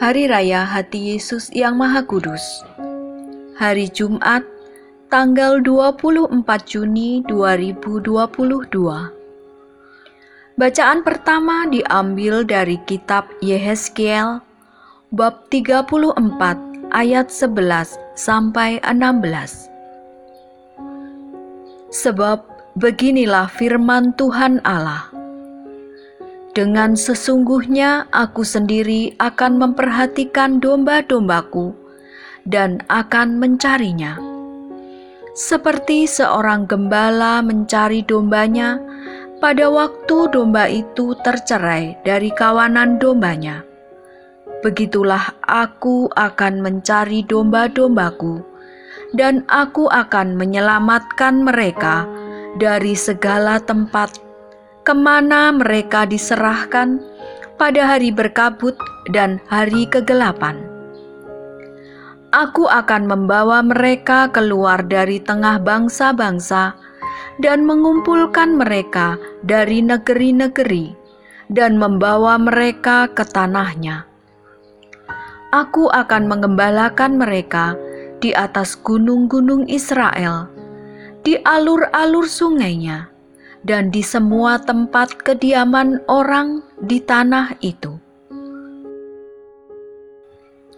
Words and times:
Hari 0.00 0.32
Raya 0.32 0.64
Hati 0.64 1.12
Yesus 1.12 1.52
yang 1.52 1.76
Maha 1.76 2.00
Kudus. 2.00 2.64
Hari 3.60 3.84
Jumat, 3.92 4.40
tanggal 5.12 5.60
24 5.60 6.40
Juni 6.64 7.20
2022 7.28 8.32
Bacaan 10.56 11.04
pertama 11.04 11.68
diambil 11.68 12.48
dari 12.48 12.80
kitab 12.88 13.28
Yehezkiel 13.44 14.40
bab 15.12 15.52
34 15.52 16.16
ayat 16.96 17.28
11 17.28 18.00
sampai 18.16 18.80
16 18.80 19.68
Sebab 21.92 22.40
beginilah 22.72 23.52
firman 23.52 24.16
Tuhan 24.16 24.64
Allah 24.64 25.09
dengan 26.50 26.98
sesungguhnya 26.98 28.10
aku 28.10 28.42
sendiri 28.42 29.14
akan 29.22 29.62
memperhatikan 29.62 30.58
domba-dombaku 30.58 31.70
dan 32.42 32.82
akan 32.90 33.38
mencarinya. 33.38 34.18
Seperti 35.30 36.10
seorang 36.10 36.66
gembala 36.66 37.38
mencari 37.38 38.02
dombanya 38.02 38.82
pada 39.38 39.70
waktu 39.70 40.28
domba 40.34 40.66
itu 40.66 41.14
tercerai 41.22 41.96
dari 42.02 42.34
kawanan 42.34 42.98
dombanya. 42.98 43.62
Begitulah 44.60 45.32
aku 45.46 46.12
akan 46.12 46.60
mencari 46.60 47.24
domba-dombaku, 47.24 48.44
dan 49.16 49.46
aku 49.48 49.88
akan 49.88 50.36
menyelamatkan 50.36 51.40
mereka 51.40 52.04
dari 52.60 52.92
segala 52.92 53.56
tempat 53.62 54.29
ke 54.90 54.98
mana 54.98 55.54
mereka 55.54 56.02
diserahkan 56.02 56.98
pada 57.54 57.94
hari 57.94 58.10
berkabut 58.10 58.74
dan 59.14 59.38
hari 59.46 59.86
kegelapan. 59.86 60.66
Aku 62.34 62.66
akan 62.66 63.06
membawa 63.06 63.62
mereka 63.62 64.26
keluar 64.34 64.82
dari 64.82 65.22
tengah 65.22 65.62
bangsa-bangsa 65.62 66.74
dan 67.38 67.62
mengumpulkan 67.70 68.58
mereka 68.58 69.14
dari 69.46 69.78
negeri-negeri 69.78 70.90
dan 71.54 71.78
membawa 71.78 72.34
mereka 72.42 73.06
ke 73.14 73.22
tanahnya. 73.30 74.10
Aku 75.54 75.86
akan 75.86 76.26
mengembalakan 76.26 77.14
mereka 77.14 77.78
di 78.18 78.34
atas 78.34 78.74
gunung-gunung 78.74 79.70
Israel, 79.70 80.50
di 81.22 81.38
alur-alur 81.46 82.26
sungainya, 82.26 83.09
dan 83.64 83.92
di 83.92 84.00
semua 84.00 84.56
tempat 84.60 85.20
kediaman 85.20 86.00
orang 86.08 86.64
di 86.80 87.00
tanah 87.00 87.60
itu. 87.60 88.00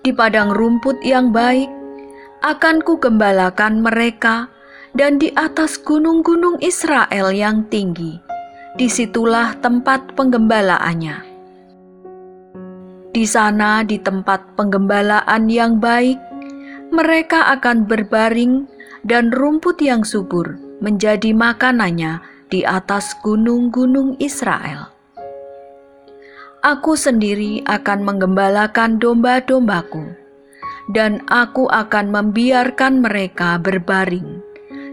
Di 0.03 0.11
padang 0.11 0.51
rumput 0.51 0.99
yang 1.07 1.31
baik, 1.31 1.71
akan 2.43 2.83
kugembalakan 2.83 3.87
mereka, 3.87 4.51
dan 4.99 5.17
di 5.17 5.31
atas 5.39 5.79
gunung-gunung 5.79 6.59
Israel 6.59 7.31
yang 7.31 7.65
tinggi, 7.71 8.19
di 8.75 8.91
situlah 8.91 9.55
tempat 9.63 10.19
penggembalaannya. 10.19 11.31
Di 13.15 13.25
sana, 13.29 13.87
di 13.87 14.03
tempat 14.03 14.59
penggembalaan 14.59 15.47
yang 15.47 15.79
baik, 15.79 16.19
mereka 16.91 17.55
akan 17.55 17.87
berbaring, 17.87 18.67
dan 19.07 19.31
rumput 19.31 19.79
yang 19.83 20.03
subur 20.03 20.59
menjadi 20.83 21.35
makanannya 21.35 22.32
di 22.53 22.61
atas 22.69 23.17
gunung-gunung 23.25 24.21
Israel. 24.21 24.93
Aku 26.61 26.93
sendiri 26.95 27.65
akan 27.65 28.05
menggembalakan 28.05 29.01
domba-dombaku, 29.01 30.13
dan 30.93 31.25
aku 31.33 31.67
akan 31.73 32.13
membiarkan 32.13 33.01
mereka 33.01 33.57
berbaring. 33.57 34.45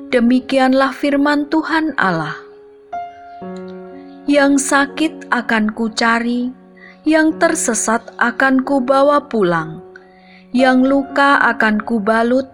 Demikianlah 0.09 0.95
firman 0.95 1.51
Tuhan 1.51 1.93
Allah. 1.99 2.33
Yang 4.25 4.71
sakit 4.71 5.27
akan 5.29 5.75
kucari, 5.75 6.49
yang 7.03 7.35
tersesat 7.37 8.01
akan 8.17 8.63
kubawa 8.63 9.27
pulang, 9.27 9.83
yang 10.55 10.81
luka 10.81 11.37
akan 11.43 11.83
kubalut, 11.83 12.47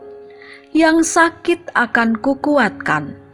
yang 0.75 1.05
sakit 1.05 1.71
akan 1.71 2.19
kukuatkan 2.19 3.24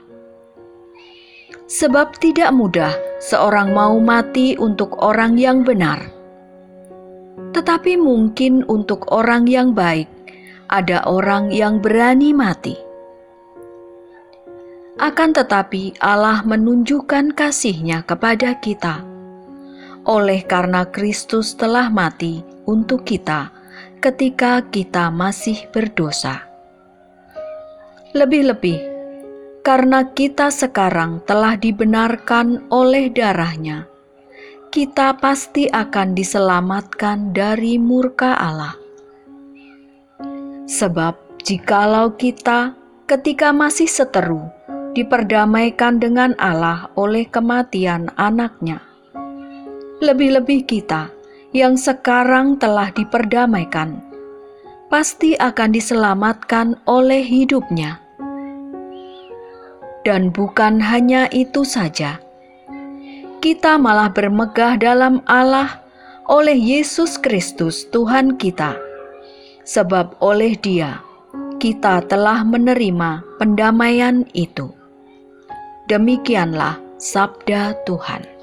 Sebab 1.67 2.21
tidak 2.21 2.53
mudah 2.53 2.93
seorang 3.17 3.73
mau 3.73 3.97
mati 3.97 4.53
untuk 4.59 4.99
orang 5.01 5.39
yang 5.39 5.65
benar, 5.65 6.05
tetapi 7.55 7.97
mungkin 7.97 8.61
untuk 8.69 9.09
orang 9.09 9.49
yang 9.49 9.73
baik 9.73 10.05
ada 10.69 11.01
orang 11.09 11.49
yang 11.49 11.81
berani 11.81 12.29
mati. 12.29 12.77
Akan 15.01 15.33
tetapi 15.33 15.97
Allah 15.97 16.45
menunjukkan 16.45 17.33
kasihnya 17.33 18.05
kepada 18.05 18.61
kita, 18.61 19.01
oleh 20.05 20.45
karena 20.45 20.85
Kristus 20.85 21.57
telah 21.57 21.89
mati 21.89 22.45
untuk 22.69 23.01
kita 23.01 23.62
ketika 24.03 24.59
kita 24.67 25.07
masih 25.07 25.63
berdosa. 25.71 26.43
Lebih-lebih, 28.11 28.75
karena 29.63 30.11
kita 30.11 30.51
sekarang 30.51 31.23
telah 31.23 31.55
dibenarkan 31.55 32.67
oleh 32.67 33.07
darahnya, 33.07 33.87
kita 34.75 35.15
pasti 35.23 35.71
akan 35.71 36.19
diselamatkan 36.19 37.31
dari 37.31 37.79
murka 37.79 38.35
Allah. 38.35 38.75
Sebab 40.67 41.39
jikalau 41.47 42.11
kita 42.19 42.75
ketika 43.07 43.55
masih 43.55 43.87
seteru 43.87 44.51
diperdamaikan 44.99 46.03
dengan 46.03 46.35
Allah 46.43 46.91
oleh 46.99 47.23
kematian 47.23 48.11
anaknya, 48.19 48.83
lebih-lebih 50.03 50.67
kita 50.67 51.22
yang 51.53 51.77
sekarang 51.77 52.57
telah 52.57 52.89
diperdamaikan, 52.89 54.01
pasti 54.89 55.37
akan 55.37 55.69
diselamatkan 55.69 56.81
oleh 56.89 57.21
hidupnya. 57.21 58.01
Dan 60.03 60.33
bukan 60.33 60.81
hanya 60.83 61.31
itu 61.31 61.63
saja, 61.63 62.19
kita 63.39 63.79
malah 63.79 64.11
bermegah 64.11 64.75
dalam 64.75 65.23
Allah 65.29 65.79
oleh 66.27 66.57
Yesus 66.57 67.15
Kristus 67.21 67.87
Tuhan 67.93 68.35
kita, 68.35 68.75
sebab 69.63 70.19
oleh 70.19 70.59
Dia 70.59 70.99
kita 71.63 72.03
telah 72.11 72.43
menerima 72.43 73.23
pendamaian 73.39 74.27
itu. 74.35 74.67
Demikianlah 75.87 76.75
sabda 76.99 77.71
Tuhan. 77.87 78.42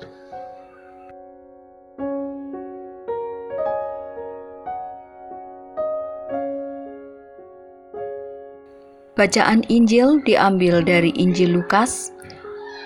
Bacaan 9.20 9.68
Injil 9.68 10.24
diambil 10.24 10.80
dari 10.80 11.12
Injil 11.12 11.52
Lukas 11.60 12.08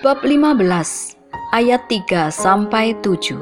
bab 0.03 0.19
15 0.19 0.59
ayat 1.55 1.87
3 1.87 2.27
sampai 2.27 2.91
7. 2.99 3.39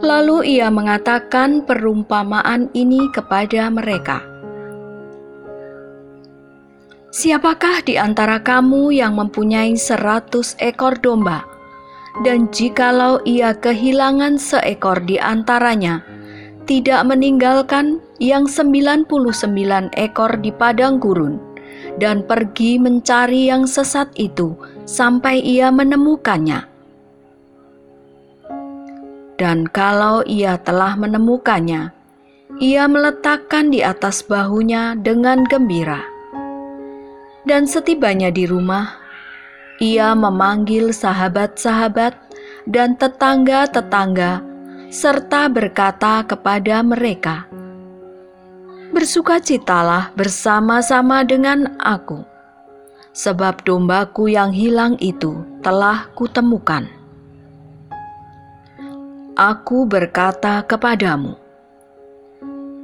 Lalu 0.00 0.56
ia 0.56 0.72
mengatakan 0.72 1.68
perumpamaan 1.68 2.72
ini 2.72 3.04
kepada 3.12 3.68
mereka. 3.68 4.24
Siapakah 7.12 7.84
di 7.84 8.00
antara 8.00 8.40
kamu 8.40 8.96
yang 8.96 9.20
mempunyai 9.20 9.76
seratus 9.76 10.56
ekor 10.56 10.96
domba? 11.04 11.44
Dan 12.24 12.48
jikalau 12.48 13.20
ia 13.28 13.52
kehilangan 13.52 14.40
seekor 14.40 15.04
di 15.04 15.20
antaranya, 15.20 16.00
tidak 16.64 17.02
meninggalkan 17.06 17.98
yang 18.22 18.46
99 18.46 19.08
ekor 19.98 20.32
di 20.38 20.50
padang 20.54 21.02
gurun 21.02 21.40
dan 21.98 22.22
pergi 22.24 22.78
mencari 22.78 23.50
yang 23.50 23.66
sesat 23.66 24.08
itu 24.14 24.54
sampai 24.86 25.42
ia 25.42 25.68
menemukannya. 25.74 26.70
Dan 29.36 29.66
kalau 29.66 30.22
ia 30.22 30.54
telah 30.62 30.94
menemukannya, 30.94 31.90
ia 32.62 32.84
meletakkan 32.86 33.74
di 33.74 33.82
atas 33.82 34.22
bahunya 34.22 34.94
dengan 35.02 35.42
gembira. 35.42 36.06
Dan 37.42 37.66
setibanya 37.66 38.30
di 38.30 38.46
rumah, 38.46 39.02
ia 39.82 40.14
memanggil 40.14 40.94
sahabat-sahabat 40.94 42.14
dan 42.70 42.94
tetangga-tetangga 42.94 44.51
serta 44.92 45.48
berkata 45.48 46.20
kepada 46.28 46.84
mereka, 46.84 47.48
"Bersukacitalah 48.92 50.12
bersama-sama 50.12 51.24
dengan 51.24 51.80
aku, 51.80 52.20
sebab 53.16 53.64
dombaku 53.64 54.28
yang 54.28 54.52
hilang 54.52 55.00
itu 55.00 55.40
telah 55.64 56.12
kutemukan." 56.12 56.92
Aku 59.32 59.88
berkata 59.88 60.60
kepadamu, 60.68 61.40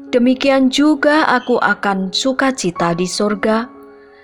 demikian 0.08 0.72
juga 0.72 1.28
aku 1.28 1.61
akan 1.61 2.08
sukacita 2.08 2.96
di 2.96 3.04
sorga 3.04 3.69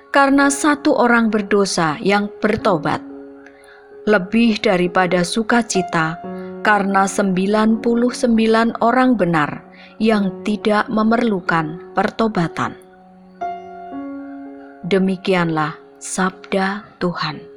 karena 0.09 0.49
satu 0.49 0.97
orang 0.97 1.29
berdosa 1.29 2.01
yang 2.01 2.33
bertobat, 2.41 3.05
lebih 4.09 4.57
daripada 4.65 5.21
sukacita 5.21 6.17
karena 6.65 7.05
99 7.05 7.85
orang 8.81 9.21
benar 9.21 9.63
yang 10.01 10.43
tidak 10.43 10.89
memerlukan 10.89 11.93
pertobatan. 11.93 12.75
Demikianlah 14.83 15.77
sabda 16.01 16.89
Tuhan. 16.99 17.54